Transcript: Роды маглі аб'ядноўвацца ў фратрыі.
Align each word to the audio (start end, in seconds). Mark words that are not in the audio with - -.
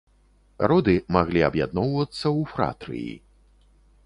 Роды 0.71 0.95
маглі 1.15 1.41
аб'ядноўвацца 1.49 2.23
ў 2.37 2.41
фратрыі. 2.55 3.13